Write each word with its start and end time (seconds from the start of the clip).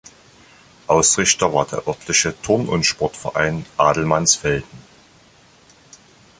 Ausrichter 0.87 1.53
war 1.53 1.67
der 1.67 1.87
örtliche 1.87 2.33
Turn- 2.41 2.67
und 2.69 2.87
Sportverein 2.87 3.67
Adelmannsfelden. 3.77 4.67